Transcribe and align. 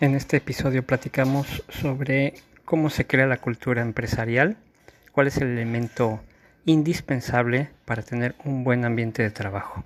En 0.00 0.14
este 0.14 0.38
episodio 0.38 0.82
platicamos 0.82 1.62
sobre 1.68 2.32
cómo 2.64 2.88
se 2.88 3.06
crea 3.06 3.26
la 3.26 3.36
cultura 3.36 3.82
empresarial, 3.82 4.56
cuál 5.12 5.26
es 5.26 5.36
el 5.36 5.48
elemento 5.48 6.22
indispensable 6.64 7.68
para 7.84 8.02
tener 8.02 8.34
un 8.46 8.64
buen 8.64 8.86
ambiente 8.86 9.22
de 9.22 9.30
trabajo. 9.30 9.84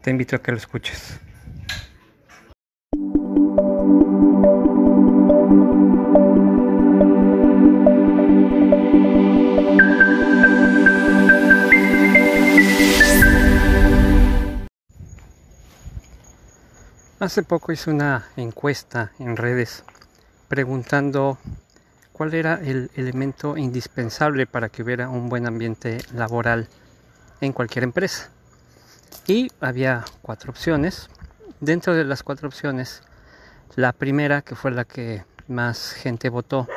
Te 0.00 0.10
invito 0.10 0.36
a 0.36 0.42
que 0.42 0.52
lo 0.52 0.56
escuches. 0.56 1.20
Hace 17.24 17.42
poco 17.42 17.72
hice 17.72 17.90
una 17.90 18.26
encuesta 18.36 19.12
en 19.18 19.38
redes 19.38 19.82
preguntando 20.46 21.38
cuál 22.12 22.34
era 22.34 22.56
el 22.56 22.90
elemento 22.96 23.56
indispensable 23.56 24.46
para 24.46 24.68
que 24.68 24.82
hubiera 24.82 25.08
un 25.08 25.30
buen 25.30 25.46
ambiente 25.46 26.02
laboral 26.12 26.68
en 27.40 27.54
cualquier 27.54 27.84
empresa. 27.84 28.28
Y 29.26 29.50
había 29.62 30.04
cuatro 30.20 30.50
opciones. 30.50 31.08
Dentro 31.60 31.94
de 31.94 32.04
las 32.04 32.22
cuatro 32.22 32.46
opciones, 32.46 33.02
la 33.74 33.94
primera, 33.94 34.42
que 34.42 34.54
fue 34.54 34.70
la 34.70 34.84
que 34.84 35.24
más 35.48 35.92
gente 35.92 36.28
votó, 36.28 36.68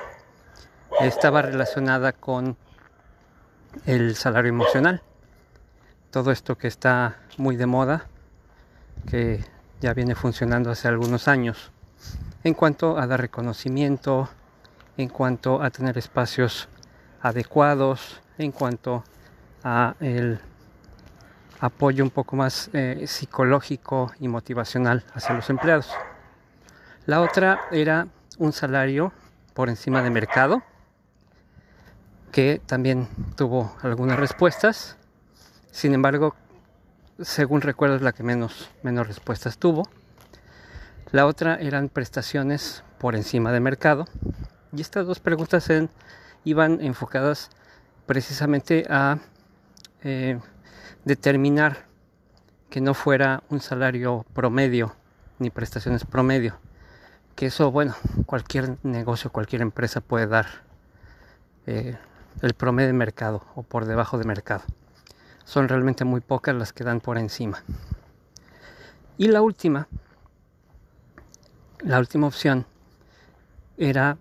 estaba 1.01 1.41
relacionada 1.41 2.13
con 2.13 2.55
el 3.85 4.15
salario 4.15 4.47
emocional. 4.47 5.01
Todo 6.09 6.31
esto 6.31 6.57
que 6.57 6.69
está 6.69 7.17
muy 7.37 7.57
de 7.57 7.65
moda, 7.65 8.07
que 9.11 9.43
ya 9.81 9.93
viene 9.93 10.15
funcionando 10.15 10.71
hace 10.71 10.87
algunos 10.87 11.27
años 11.27 11.71
en 12.43 12.53
cuanto 12.53 12.97
a 12.97 13.07
dar 13.07 13.21
reconocimiento, 13.21 14.29
en 14.97 15.09
cuanto 15.09 15.61
a 15.61 15.69
tener 15.69 15.97
espacios 15.97 16.69
adecuados, 17.21 18.21
en 18.37 18.51
cuanto 18.51 19.03
a 19.63 19.95
el 19.99 20.39
apoyo 21.59 22.03
un 22.03 22.09
poco 22.09 22.35
más 22.35 22.69
eh, 22.73 23.03
psicológico 23.07 24.11
y 24.19 24.27
motivacional 24.27 25.03
hacia 25.13 25.35
los 25.35 25.49
empleados. 25.49 25.89
La 27.05 27.21
otra 27.21 27.61
era 27.71 28.07
un 28.37 28.53
salario 28.53 29.11
por 29.53 29.69
encima 29.69 30.01
de 30.03 30.09
mercado, 30.09 30.61
que 32.31 32.61
también 32.65 33.07
tuvo 33.35 33.75
algunas 33.81 34.19
respuestas. 34.19 34.97
Sin 35.71 35.93
embargo, 35.93 36.35
según 37.21 37.61
recuerdo 37.61 37.95
es 37.95 38.01
la 38.01 38.11
que 38.11 38.23
menos, 38.23 38.69
menos 38.83 39.07
respuestas 39.07 39.57
tuvo. 39.57 39.89
La 41.11 41.25
otra 41.25 41.55
eran 41.55 41.89
prestaciones 41.89 42.83
por 42.99 43.15
encima 43.15 43.51
de 43.51 43.59
mercado. 43.59 44.05
Y 44.75 44.81
estas 44.81 45.07
dos 45.07 45.19
preguntas 45.19 45.69
iban 46.43 46.81
enfocadas 46.81 47.49
precisamente 48.05 48.85
a 48.89 49.19
eh, 50.03 50.39
determinar 51.05 51.87
que 52.69 52.81
no 52.81 52.93
fuera 52.93 53.43
un 53.49 53.61
salario 53.61 54.25
promedio 54.33 54.95
ni 55.39 55.49
prestaciones 55.49 56.03
promedio. 56.03 56.59
Que 57.35 57.47
eso, 57.47 57.71
bueno, 57.71 57.95
cualquier 58.25 58.77
negocio, 58.83 59.31
cualquier 59.31 59.61
empresa 59.61 60.01
puede 60.01 60.27
dar 60.27 60.47
eh, 61.65 61.97
el 62.41 62.53
promedio 62.53 62.87
de 62.87 62.93
mercado 62.93 63.43
o 63.55 63.63
por 63.63 63.85
debajo 63.85 64.17
de 64.17 64.25
mercado 64.25 64.63
son 65.47 65.69
realmente 65.69 66.03
muy 66.03 66.19
pocas 66.19 66.53
las 66.53 66.73
que 66.73 66.83
dan 66.83 66.99
por 66.99 67.17
encima. 67.17 67.63
Y 69.17 69.29
la 69.29 69.41
última, 69.41 69.87
la 71.79 71.99
última 71.99 72.27
opción 72.27 72.65
era 73.77 74.17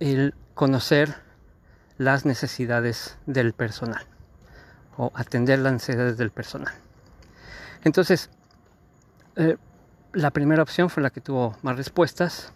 el 0.00 0.34
conocer 0.54 1.14
las 1.96 2.26
necesidades 2.26 3.16
del 3.24 3.52
personal 3.52 4.04
o 4.96 5.12
atender 5.14 5.60
las 5.60 5.74
necesidades 5.74 6.18
del 6.18 6.32
personal. 6.32 6.74
Entonces, 7.84 8.28
eh, 9.36 9.56
la 10.12 10.32
primera 10.32 10.64
opción 10.64 10.90
fue 10.90 11.04
la 11.04 11.10
que 11.10 11.20
tuvo 11.20 11.56
más 11.62 11.76
respuestas. 11.76 12.52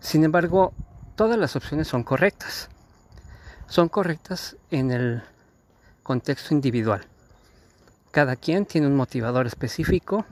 Sin 0.00 0.24
embargo, 0.24 0.74
todas 1.14 1.38
las 1.38 1.54
opciones 1.54 1.86
son 1.86 2.02
correctas. 2.02 2.68
Son 3.68 3.88
correctas 3.88 4.56
en 4.72 4.90
el 4.90 5.22
contexto 6.06 6.54
individual. 6.54 7.04
Cada 8.12 8.36
quien 8.36 8.64
tiene 8.64 8.86
un 8.86 8.94
motivador 8.94 9.48
específico, 9.48 10.24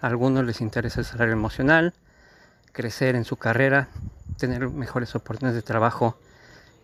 algunos 0.00 0.44
les 0.44 0.60
interesa 0.60 0.98
el 0.98 1.06
salario 1.06 1.32
emocional, 1.32 1.94
crecer 2.72 3.14
en 3.14 3.24
su 3.24 3.36
carrera, 3.36 3.88
tener 4.36 4.68
mejores 4.68 5.14
oportunidades 5.14 5.54
de 5.54 5.62
trabajo, 5.62 6.18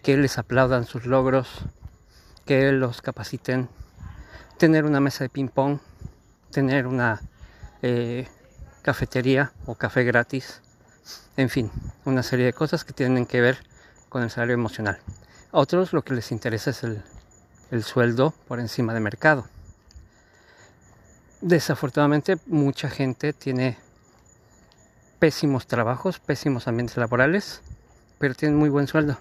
que 0.04 0.16
les 0.16 0.38
aplaudan 0.38 0.86
sus 0.86 1.04
logros, 1.04 1.48
que 2.46 2.70
los 2.70 3.02
capaciten, 3.02 3.68
tener 4.56 4.84
una 4.84 5.00
mesa 5.00 5.24
de 5.24 5.30
ping 5.30 5.48
pong, 5.48 5.80
tener 6.52 6.86
una 6.86 7.20
eh, 7.82 8.28
cafetería 8.82 9.50
o 9.66 9.74
café 9.74 10.04
gratis, 10.04 10.62
en 11.36 11.48
fin, 11.48 11.72
una 12.04 12.22
serie 12.22 12.46
de 12.46 12.52
cosas 12.52 12.84
que 12.84 12.92
tienen 12.92 13.26
que 13.26 13.40
ver 13.40 13.58
con 14.08 14.22
el 14.22 14.30
salario 14.30 14.54
emocional. 14.54 15.00
Otros 15.50 15.92
lo 15.92 16.02
que 16.02 16.14
les 16.14 16.30
interesa 16.30 16.70
es 16.70 16.84
el 16.84 17.02
el 17.70 17.82
sueldo 17.82 18.34
por 18.46 18.60
encima 18.60 18.94
de 18.94 19.00
mercado. 19.00 19.46
Desafortunadamente 21.40 22.36
mucha 22.46 22.88
gente 22.88 23.32
tiene 23.32 23.78
pésimos 25.18 25.66
trabajos, 25.66 26.18
pésimos 26.18 26.68
ambientes 26.68 26.96
laborales, 26.96 27.62
pero 28.18 28.34
tienen 28.34 28.58
muy 28.58 28.68
buen 28.68 28.86
sueldo 28.86 29.18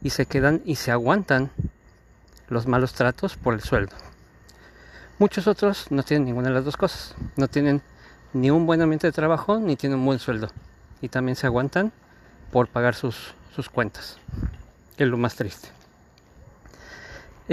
y 0.00 0.10
se 0.10 0.26
quedan 0.26 0.62
y 0.64 0.76
se 0.76 0.90
aguantan 0.90 1.50
los 2.48 2.66
malos 2.66 2.92
tratos 2.92 3.36
por 3.36 3.54
el 3.54 3.60
sueldo. 3.60 3.94
Muchos 5.18 5.46
otros 5.46 5.86
no 5.90 6.02
tienen 6.02 6.26
ninguna 6.26 6.48
de 6.48 6.54
las 6.54 6.64
dos 6.64 6.76
cosas, 6.76 7.14
no 7.36 7.48
tienen 7.48 7.82
ni 8.32 8.50
un 8.50 8.66
buen 8.66 8.80
ambiente 8.80 9.06
de 9.06 9.12
trabajo 9.12 9.58
ni 9.58 9.76
tienen 9.76 9.98
un 9.98 10.06
buen 10.06 10.18
sueldo 10.18 10.48
y 11.00 11.08
también 11.08 11.36
se 11.36 11.46
aguantan 11.46 11.92
por 12.50 12.68
pagar 12.68 12.94
sus, 12.94 13.34
sus 13.54 13.68
cuentas, 13.68 14.18
que 14.96 15.04
es 15.04 15.10
lo 15.10 15.18
más 15.18 15.34
triste. 15.34 15.68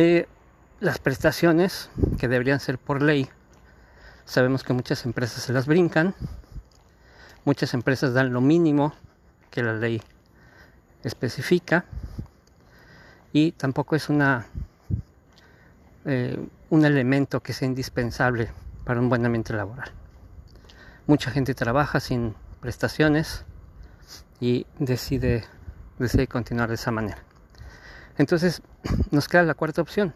Eh, 0.01 0.27
las 0.79 0.97
prestaciones 0.97 1.89
que 2.17 2.29
deberían 2.29 2.61
ser 2.61 2.77
por 2.77 3.01
ley, 3.01 3.27
sabemos 4.23 4.63
que 4.63 4.71
muchas 4.71 5.03
empresas 5.03 5.43
se 5.43 5.51
las 5.51 5.65
brincan, 5.65 6.15
muchas 7.43 7.73
empresas 7.73 8.13
dan 8.13 8.31
lo 8.31 8.39
mínimo 8.39 8.93
que 9.51 9.61
la 9.61 9.73
ley 9.73 10.01
especifica 11.03 11.83
y 13.33 13.51
tampoco 13.51 13.97
es 13.97 14.07
una 14.07 14.45
eh, 16.05 16.47
un 16.69 16.85
elemento 16.85 17.41
que 17.41 17.51
sea 17.51 17.67
indispensable 17.67 18.53
para 18.85 19.01
un 19.01 19.09
buen 19.09 19.25
ambiente 19.25 19.51
laboral. 19.51 19.91
Mucha 21.07 21.29
gente 21.29 21.53
trabaja 21.53 21.99
sin 21.99 22.35
prestaciones 22.61 23.43
y 24.39 24.65
decide, 24.77 25.43
decide 25.97 26.27
continuar 26.27 26.69
de 26.69 26.75
esa 26.75 26.91
manera. 26.91 27.28
Entonces 28.19 28.61
nos 29.11 29.27
queda 29.27 29.41
la 29.43 29.55
cuarta 29.55 29.81
opción. 29.81 30.13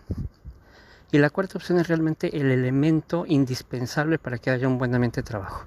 Y 1.11 1.17
la 1.19 1.29
cuarta 1.29 1.57
opción 1.57 1.79
es 1.79 1.87
realmente 1.87 2.37
el 2.39 2.51
elemento 2.51 3.25
indispensable 3.27 4.19
para 4.19 4.37
que 4.37 4.51
haya 4.51 4.67
un 4.67 4.77
buen 4.77 4.93
ambiente 4.93 5.21
de 5.21 5.25
trabajo. 5.25 5.63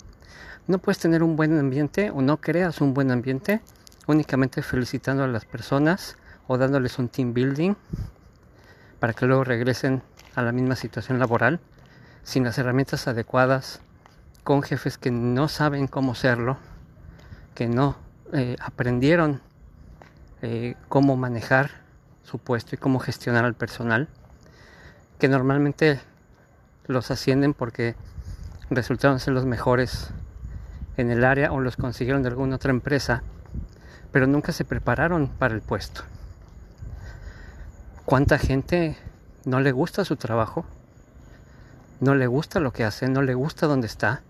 No 0.66 0.78
puedes 0.78 0.98
tener 0.98 1.22
un 1.22 1.36
buen 1.36 1.58
ambiente 1.58 2.10
o 2.10 2.20
no 2.20 2.40
creas 2.40 2.80
un 2.80 2.94
buen 2.94 3.10
ambiente 3.10 3.62
únicamente 4.06 4.62
felicitando 4.62 5.24
a 5.24 5.28
las 5.28 5.44
personas 5.44 6.16
o 6.46 6.58
dándoles 6.58 6.98
un 6.98 7.08
team 7.08 7.32
building 7.32 7.74
para 8.98 9.12
que 9.12 9.26
luego 9.26 9.44
regresen 9.44 10.02
a 10.34 10.42
la 10.42 10.52
misma 10.52 10.76
situación 10.76 11.18
laboral 11.18 11.60
sin 12.22 12.44
las 12.44 12.58
herramientas 12.58 13.06
adecuadas, 13.06 13.80
con 14.42 14.62
jefes 14.62 14.98
que 14.98 15.12
no 15.12 15.48
saben 15.48 15.86
cómo 15.86 16.16
serlo, 16.16 16.58
que 17.54 17.68
no 17.68 17.96
eh, 18.32 18.56
aprendieron 18.60 19.40
eh, 20.42 20.74
cómo 20.88 21.16
manejar 21.16 21.85
su 22.26 22.38
puesto 22.38 22.74
y 22.74 22.78
cómo 22.78 22.98
gestionar 22.98 23.44
al 23.44 23.54
personal, 23.54 24.08
que 25.18 25.28
normalmente 25.28 26.00
los 26.86 27.10
ascienden 27.10 27.54
porque 27.54 27.94
resultaron 28.68 29.20
ser 29.20 29.32
los 29.32 29.46
mejores 29.46 30.10
en 30.96 31.10
el 31.10 31.24
área 31.24 31.52
o 31.52 31.60
los 31.60 31.76
consiguieron 31.76 32.22
de 32.22 32.28
alguna 32.28 32.56
otra 32.56 32.70
empresa, 32.70 33.22
pero 34.10 34.26
nunca 34.26 34.52
se 34.52 34.64
prepararon 34.64 35.28
para 35.28 35.54
el 35.54 35.60
puesto. 35.60 36.02
¿Cuánta 38.04 38.38
gente 38.38 38.96
no 39.44 39.60
le 39.60 39.70
gusta 39.72 40.04
su 40.04 40.16
trabajo? 40.16 40.64
No 42.00 42.14
le 42.14 42.26
gusta 42.26 42.60
lo 42.60 42.72
que 42.72 42.84
hace, 42.84 43.08
no 43.08 43.22
le 43.22 43.34
gusta 43.34 43.66
dónde 43.66 43.86
está, 43.86 44.22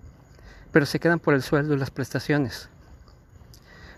pero 0.70 0.86
se 0.86 1.00
quedan 1.00 1.18
por 1.18 1.34
el 1.34 1.42
sueldo 1.42 1.74
y 1.74 1.78
las 1.78 1.90
prestaciones. 1.90 2.68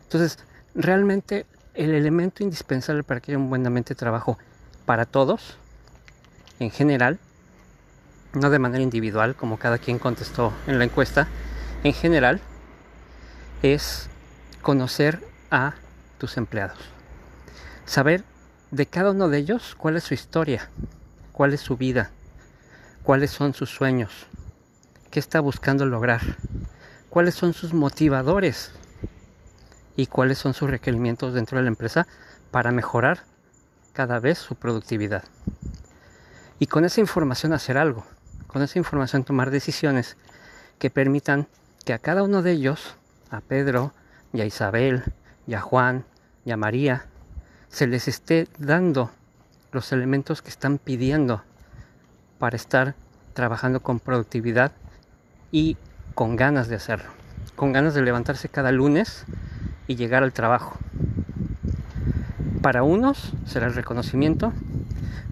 Entonces, 0.04 0.38
realmente 0.74 1.46
el 1.78 1.94
elemento 1.94 2.42
indispensable 2.42 3.04
para 3.04 3.20
que 3.20 3.30
haya 3.30 3.38
un 3.38 3.48
buen 3.48 3.64
ambiente 3.64 3.94
de 3.94 3.98
trabajo 3.98 4.36
para 4.84 5.06
todos, 5.06 5.56
en 6.58 6.72
general, 6.72 7.20
no 8.32 8.50
de 8.50 8.58
manera 8.58 8.82
individual, 8.82 9.36
como 9.36 9.58
cada 9.58 9.78
quien 9.78 10.00
contestó 10.00 10.52
en 10.66 10.78
la 10.78 10.84
encuesta, 10.84 11.28
en 11.84 11.92
general, 11.92 12.40
es 13.62 14.10
conocer 14.60 15.25
a 15.52 15.75
tus 16.19 16.36
empleados. 16.36 16.78
Saber 17.86 18.25
de 18.72 18.86
cada 18.86 19.12
uno 19.12 19.28
de 19.28 19.38
ellos 19.38 19.76
cuál 19.78 19.96
es 19.96 20.02
su 20.02 20.14
historia, 20.14 20.69
cuál 21.32 21.54
es 21.54 21.60
su 21.60 21.76
vida, 21.76 22.10
cuáles 23.04 23.30
son 23.30 23.54
sus 23.54 23.70
sueños, 23.70 24.26
qué 25.12 25.20
está 25.20 25.38
buscando 25.38 25.86
lograr, 25.86 26.22
cuáles 27.08 27.36
son 27.36 27.54
sus 27.54 27.72
motivadores 27.72 28.72
y 29.98 30.06
cuáles 30.06 30.38
son 30.38 30.54
sus 30.54 30.70
requerimientos 30.70 31.34
dentro 31.34 31.58
de 31.58 31.64
la 31.64 31.70
empresa 31.70 32.06
para 32.52 32.70
mejorar 32.70 33.24
cada 33.92 34.20
vez 34.20 34.38
su 34.38 34.54
productividad. 34.54 35.24
Y 36.60 36.68
con 36.68 36.84
esa 36.84 37.00
información 37.00 37.52
hacer 37.52 37.76
algo, 37.76 38.06
con 38.46 38.62
esa 38.62 38.78
información 38.78 39.24
tomar 39.24 39.50
decisiones 39.50 40.16
que 40.78 40.88
permitan 40.88 41.48
que 41.84 41.94
a 41.94 41.98
cada 41.98 42.22
uno 42.22 42.42
de 42.42 42.52
ellos, 42.52 42.94
a 43.28 43.40
Pedro 43.40 43.92
y 44.32 44.40
a 44.40 44.44
Isabel 44.44 45.02
y 45.48 45.54
a 45.54 45.60
Juan 45.60 46.04
y 46.44 46.52
a 46.52 46.56
María, 46.56 47.06
se 47.68 47.88
les 47.88 48.06
esté 48.06 48.46
dando 48.56 49.10
los 49.72 49.90
elementos 49.90 50.42
que 50.42 50.50
están 50.50 50.78
pidiendo 50.78 51.42
para 52.38 52.54
estar 52.54 52.94
trabajando 53.34 53.80
con 53.80 53.98
productividad 53.98 54.70
y 55.50 55.76
con 56.14 56.36
ganas 56.36 56.68
de 56.68 56.76
hacerlo, 56.76 57.10
con 57.56 57.72
ganas 57.72 57.94
de 57.94 58.02
levantarse 58.02 58.48
cada 58.48 58.70
lunes 58.70 59.26
y 59.88 59.96
llegar 59.96 60.23
al 60.23 60.32
trabajo. 60.32 60.79
Para 62.62 62.85
unos 62.85 63.32
será 63.46 63.67
el 63.67 63.75
reconocimiento, 63.75 64.52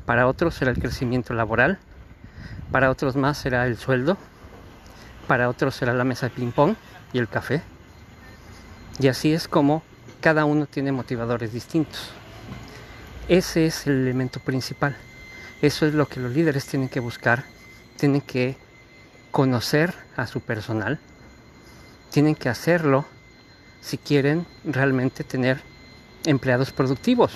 para 0.05 0.27
otros 0.27 0.55
será 0.55 0.73
el 0.73 0.79
crecimiento 0.79 1.35
laboral, 1.35 1.79
para 2.73 2.91
otros 2.91 3.15
más 3.15 3.39
será 3.39 3.67
el 3.67 3.77
sueldo, 3.77 4.17
para 5.29 5.49
otros 5.49 5.77
será 5.77 5.93
la 5.93 6.05
mesa 6.05 6.29
de 6.29 6.35
ping-pong 6.35 6.75
y 7.13 7.19
el 7.19 7.29
café. 7.29 7.63
Y 8.99 9.09
así 9.09 9.33
es 9.33 9.47
como 9.47 9.83
cada 10.21 10.45
uno 10.45 10.67
tiene 10.67 10.91
motivadores 10.91 11.53
distintos. 11.53 12.11
Ese 13.29 13.67
es 13.67 13.87
el 13.87 13.95
elemento 13.95 14.41
principal. 14.41 14.97
Eso 15.61 15.87
es 15.87 15.95
lo 15.95 16.07
que 16.07 16.21
los 16.21 16.33
líderes 16.33 16.67
tienen 16.67 16.89
que 16.89 17.01
buscar. 17.01 17.45
Tienen 17.97 18.21
que 18.21 18.57
conocer 19.31 19.95
a 20.17 20.27
su 20.27 20.41
personal. 20.41 20.99
Tienen 22.11 22.35
que 22.35 22.49
hacerlo 22.49 23.05
si 23.81 23.99
quieren 23.99 24.47
realmente 24.65 25.25
tener 25.25 25.61
empleados 26.25 26.73
productivos. 26.73 27.33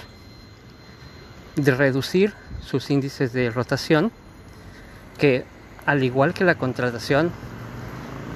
De 1.56 1.74
reducir 1.74 2.32
sus 2.60 2.90
índices 2.90 3.32
de 3.32 3.50
rotación, 3.50 4.12
que 5.18 5.44
al 5.86 6.02
igual 6.02 6.34
que 6.34 6.44
la 6.44 6.54
contratación, 6.54 7.30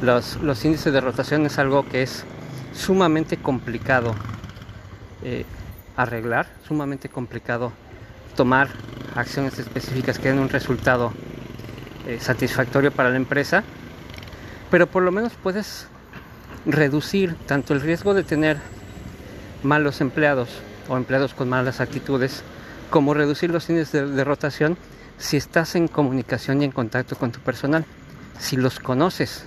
los, 0.03 0.37
los 0.37 0.65
índices 0.65 0.93
de 0.93 1.01
rotación 1.01 1.47
es 1.47 1.59
algo 1.59 1.89
que 1.89 2.03
es 2.03 2.25
sumamente 2.75 3.37
complicado 3.37 4.15
eh, 5.23 5.45
arreglar, 5.97 6.49
sumamente 6.67 7.09
complicado 7.09 7.73
tomar 8.37 8.69
acciones 9.15 9.59
específicas 9.59 10.19
que 10.19 10.29
den 10.29 10.39
un 10.39 10.49
resultado 10.49 11.13
eh, 12.07 12.19
satisfactorio 12.21 12.91
para 12.91 13.11
la 13.11 13.17
empresa, 13.17 13.63
pero 14.71 14.87
por 14.87 15.03
lo 15.03 15.13
menos 15.13 15.33
puedes 15.41 15.87
reducir 16.67 17.37
tanto 17.47 17.75
el 17.75 17.81
riesgo 17.81 18.15
de 18.15 18.25
tener 18.25 18.59
malos 19.63 20.01
empleados 20.01 20.49
o 20.89 20.97
empleados 20.97 21.35
con 21.35 21.49
malas 21.49 21.81
actitudes, 21.81 22.43
como 22.91 23.15
reducir 23.15 23.51
los 23.51 23.69
índices 23.69 24.15
de 24.15 24.25
rotación 24.25 24.77
si 25.19 25.37
estás 25.37 25.75
en 25.75 25.89
comunicación 25.89 26.61
y 26.61 26.65
en 26.65 26.73
contacto 26.73 27.17
con 27.17 27.33
tu 27.33 27.41
personal, 27.41 27.85
si 28.39 28.57
los 28.57 28.81
conoces, 28.81 29.45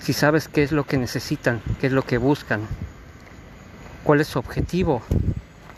si 0.00 0.12
sabes 0.12 0.48
qué 0.48 0.62
es 0.62 0.72
lo 0.72 0.84
que 0.84 0.98
necesitan, 0.98 1.60
qué 1.80 1.86
es 1.88 1.92
lo 1.92 2.02
que 2.02 2.18
buscan, 2.18 2.62
cuál 4.02 4.20
es 4.20 4.28
su 4.28 4.38
objetivo 4.38 5.02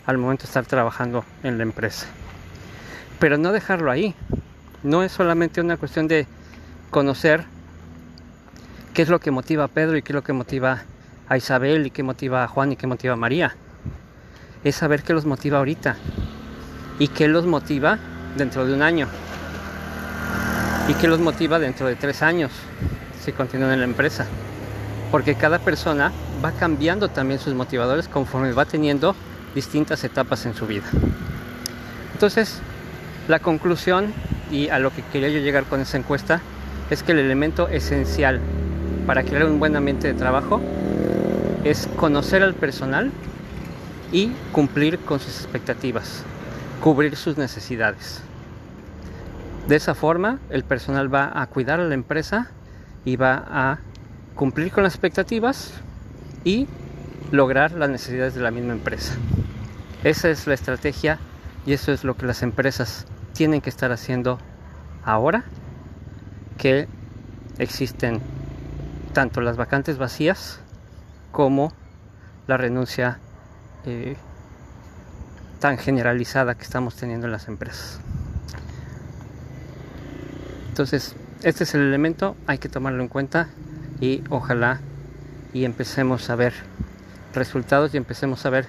al 0.05 0.17
momento 0.17 0.43
de 0.43 0.47
estar 0.47 0.65
trabajando 0.65 1.25
en 1.43 1.57
la 1.57 1.63
empresa. 1.63 2.07
Pero 3.19 3.37
no 3.37 3.51
dejarlo 3.51 3.91
ahí. 3.91 4.15
No 4.83 5.03
es 5.03 5.11
solamente 5.11 5.59
una 5.59 5.77
cuestión 5.77 6.07
de 6.07 6.27
conocer 6.91 7.45
qué 8.97 9.03
es 9.03 9.09
lo 9.09 9.19
que 9.19 9.29
motiva 9.29 9.65
a 9.65 9.67
Pedro 9.67 9.95
y 9.95 10.01
qué 10.01 10.11
es 10.11 10.15
lo 10.15 10.23
que 10.23 10.33
motiva 10.33 10.81
a 11.29 11.37
Isabel 11.37 11.85
y 11.85 11.91
qué 11.91 12.01
motiva 12.01 12.43
a 12.43 12.47
Juan 12.47 12.71
y 12.71 12.77
qué 12.77 12.87
motiva 12.87 13.13
a 13.13 13.15
María. 13.15 13.55
Es 14.63 14.75
saber 14.75 15.03
qué 15.03 15.13
los 15.13 15.23
motiva 15.23 15.59
ahorita 15.59 15.97
y 16.97 17.07
qué 17.09 17.27
los 17.27 17.45
motiva 17.45 17.99
dentro 18.35 18.65
de 18.65 18.73
un 18.73 18.81
año 18.81 19.07
y 20.89 20.95
qué 20.95 21.07
los 21.07 21.19
motiva 21.19 21.59
dentro 21.59 21.85
de 21.85 21.95
tres 21.95 22.23
años 22.23 22.51
si 23.23 23.33
continúan 23.33 23.73
en 23.73 23.81
la 23.81 23.85
empresa. 23.85 24.25
Porque 25.11 25.35
cada 25.35 25.59
persona 25.59 26.11
va 26.43 26.53
cambiando 26.53 27.07
también 27.07 27.39
sus 27.39 27.53
motivadores 27.53 28.07
conforme 28.07 28.51
va 28.51 28.65
teniendo 28.65 29.15
distintas 29.53 30.03
etapas 30.05 30.47
en 30.47 30.55
su 30.55 30.65
vida. 30.65 30.87
Entonces, 32.13 32.61
la 33.27 33.37
conclusión 33.37 34.11
y 34.49 34.69
a 34.69 34.79
lo 34.79 34.89
que 34.89 35.03
quería 35.03 35.29
yo 35.29 35.37
llegar 35.37 35.65
con 35.65 35.81
esa 35.81 35.97
encuesta 35.97 36.41
es 36.89 37.03
que 37.03 37.11
el 37.11 37.19
elemento 37.19 37.67
esencial 37.67 38.41
para 39.07 39.23
crear 39.23 39.45
un 39.45 39.57
buen 39.57 39.75
ambiente 39.77 40.07
de 40.07 40.13
trabajo 40.13 40.61
es 41.63 41.87
conocer 41.95 42.43
al 42.43 42.53
personal 42.53 43.09
y 44.11 44.31
cumplir 44.51 44.99
con 44.99 45.19
sus 45.19 45.41
expectativas, 45.41 46.23
cubrir 46.83 47.15
sus 47.15 47.37
necesidades. 47.37 48.21
De 49.67 49.77
esa 49.77 49.95
forma, 49.95 50.39
el 50.49 50.63
personal 50.63 51.13
va 51.13 51.31
a 51.41 51.47
cuidar 51.47 51.79
a 51.79 51.85
la 51.85 51.93
empresa 51.93 52.51
y 53.05 53.15
va 53.15 53.45
a 53.49 53.79
cumplir 54.35 54.71
con 54.71 54.83
las 54.83 54.93
expectativas 54.93 55.73
y 56.43 56.67
lograr 57.31 57.71
las 57.71 57.89
necesidades 57.89 58.35
de 58.35 58.41
la 58.41 58.51
misma 58.51 58.73
empresa. 58.73 59.13
Esa 60.03 60.29
es 60.29 60.47
la 60.47 60.53
estrategia 60.53 61.17
y 61.65 61.73
eso 61.73 61.91
es 61.93 62.03
lo 62.03 62.15
que 62.15 62.25
las 62.25 62.43
empresas 62.43 63.05
tienen 63.33 63.61
que 63.61 63.69
estar 63.69 63.91
haciendo 63.91 64.37
ahora 65.03 65.45
que 66.57 66.87
existen 67.57 68.21
tanto 69.13 69.41
las 69.41 69.57
vacantes 69.57 69.97
vacías 69.97 70.59
como 71.31 71.73
la 72.47 72.57
renuncia 72.57 73.19
eh, 73.85 74.15
tan 75.59 75.77
generalizada 75.77 76.55
que 76.55 76.63
estamos 76.63 76.95
teniendo 76.95 77.27
en 77.27 77.31
las 77.31 77.47
empresas. 77.47 77.99
Entonces, 80.69 81.15
este 81.43 81.63
es 81.63 81.73
el 81.75 81.81
elemento, 81.81 82.35
hay 82.45 82.57
que 82.57 82.69
tomarlo 82.69 83.01
en 83.01 83.09
cuenta 83.09 83.49
y 83.99 84.23
ojalá 84.29 84.79
y 85.53 85.65
empecemos 85.65 86.29
a 86.29 86.35
ver 86.35 86.53
resultados 87.33 87.93
y 87.93 87.97
empecemos 87.97 88.45
a 88.45 88.49
ver 88.49 88.67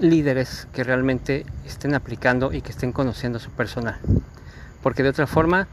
líderes 0.00 0.66
que 0.72 0.84
realmente 0.84 1.44
estén 1.66 1.94
aplicando 1.94 2.52
y 2.52 2.62
que 2.62 2.70
estén 2.70 2.92
conociendo 2.92 3.38
a 3.38 3.40
su 3.40 3.50
personal. 3.50 3.98
Porque 4.82 5.02
de 5.02 5.10
otra 5.10 5.26
forma 5.26 5.68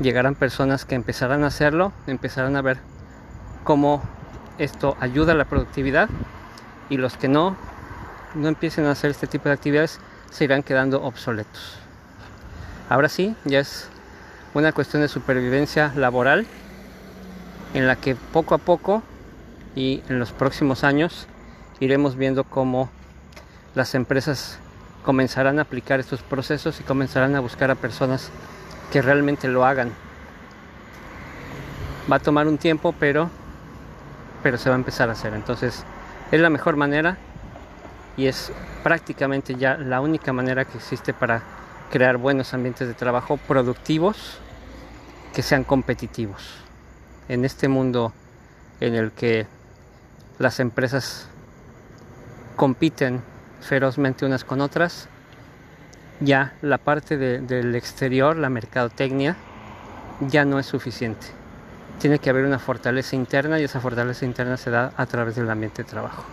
llegarán 0.00 0.34
personas 0.34 0.84
que 0.84 0.94
empezarán 0.94 1.44
a 1.44 1.48
hacerlo, 1.48 1.92
empezarán 2.06 2.56
a 2.56 2.62
ver 2.62 2.78
cómo 3.64 4.02
esto 4.58 4.96
ayuda 5.00 5.32
a 5.32 5.36
la 5.36 5.44
productividad 5.44 6.08
y 6.88 6.96
los 6.96 7.16
que 7.16 7.28
no, 7.28 7.56
no 8.34 8.48
empiecen 8.48 8.86
a 8.86 8.92
hacer 8.92 9.10
este 9.10 9.26
tipo 9.26 9.48
de 9.48 9.54
actividades 9.54 10.00
se 10.30 10.44
irán 10.44 10.62
quedando 10.62 11.02
obsoletos. 11.02 11.78
Ahora 12.88 13.08
sí, 13.08 13.36
ya 13.44 13.60
es 13.60 13.88
una 14.54 14.72
cuestión 14.72 15.02
de 15.02 15.08
supervivencia 15.08 15.92
laboral 15.94 16.46
en 17.74 17.86
la 17.86 17.96
que 17.96 18.16
poco 18.16 18.54
a 18.54 18.58
poco 18.58 19.02
y 19.76 20.02
en 20.08 20.18
los 20.18 20.32
próximos 20.32 20.82
años 20.82 21.26
iremos 21.78 22.16
viendo 22.16 22.44
cómo 22.44 22.90
las 23.74 23.94
empresas 23.94 24.58
comenzarán 25.04 25.58
a 25.58 25.62
aplicar 25.62 26.00
estos 26.00 26.22
procesos 26.22 26.80
y 26.80 26.82
comenzarán 26.82 27.36
a 27.36 27.40
buscar 27.40 27.70
a 27.70 27.76
personas 27.76 28.30
que 28.90 29.02
realmente 29.02 29.48
lo 29.48 29.64
hagan. 29.64 29.92
Va 32.10 32.16
a 32.16 32.20
tomar 32.20 32.48
un 32.48 32.58
tiempo, 32.58 32.94
pero 32.98 33.30
pero 34.42 34.58
se 34.58 34.68
va 34.68 34.76
a 34.76 34.78
empezar 34.78 35.08
a 35.08 35.12
hacer. 35.12 35.34
Entonces, 35.34 35.84
es 36.30 36.40
la 36.40 36.50
mejor 36.50 36.76
manera 36.76 37.16
y 38.16 38.26
es 38.26 38.52
prácticamente 38.82 39.54
ya 39.56 39.76
la 39.76 40.00
única 40.00 40.32
manera 40.32 40.64
que 40.64 40.78
existe 40.78 41.12
para 41.12 41.42
crear 41.90 42.16
buenos 42.16 42.54
ambientes 42.54 42.86
de 42.88 42.94
trabajo 42.94 43.36
productivos 43.36 44.38
que 45.34 45.42
sean 45.42 45.64
competitivos. 45.64 46.54
En 47.28 47.44
este 47.44 47.68
mundo 47.68 48.12
en 48.80 48.94
el 48.94 49.12
que 49.12 49.46
las 50.38 50.60
empresas 50.60 51.28
compiten 52.56 53.22
ferozmente 53.60 54.24
unas 54.24 54.44
con 54.44 54.60
otras, 54.60 55.08
ya 56.20 56.52
la 56.62 56.78
parte 56.78 57.16
del 57.16 57.74
exterior, 57.74 58.36
la 58.36 58.50
mercadotecnia, 58.50 59.36
ya 60.28 60.44
no 60.44 60.58
es 60.58 60.66
suficiente. 60.66 61.26
Tiene 61.98 62.18
que 62.18 62.30
haber 62.30 62.44
una 62.44 62.58
fortaleza 62.58 63.16
interna 63.16 63.58
y 63.58 63.64
esa 63.64 63.80
fortaleza 63.80 64.24
interna 64.24 64.56
se 64.56 64.70
da 64.70 64.92
a 64.96 65.06
través 65.06 65.36
del 65.36 65.50
ambiente 65.50 65.82
de 65.82 65.88
trabajo. 65.88 66.24